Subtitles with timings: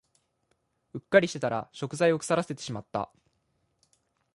[0.93, 3.11] うっかりしてたら食材を腐らせてしまった